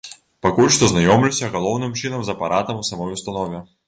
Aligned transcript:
Пакуль 0.45 0.69
што 0.75 0.87
знаёмлюся 0.91 1.49
галоўным 1.55 1.93
чынам 2.01 2.23
з 2.23 2.33
апаратам 2.35 2.81
у 2.81 2.87
самой 2.89 3.13
установе. 3.19 3.61